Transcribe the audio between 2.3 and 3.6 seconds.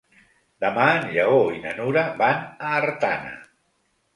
a Artana.